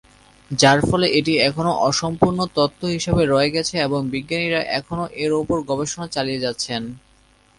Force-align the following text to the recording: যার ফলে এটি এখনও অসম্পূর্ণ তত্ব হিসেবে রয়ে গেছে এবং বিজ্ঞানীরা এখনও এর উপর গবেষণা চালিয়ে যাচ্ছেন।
যার 0.51 0.79
ফলে 0.89 1.07
এটি 1.19 1.33
এখনও 1.47 1.73
অসম্পূর্ণ 1.89 2.39
তত্ব 2.57 2.81
হিসেবে 2.95 3.23
রয়ে 3.25 3.53
গেছে 3.55 3.75
এবং 3.87 3.99
বিজ্ঞানীরা 4.13 4.61
এখনও 4.79 5.05
এর 5.23 5.31
উপর 5.41 5.57
গবেষণা 5.69 6.07
চালিয়ে 6.15 6.43
যাচ্ছেন। 6.45 6.81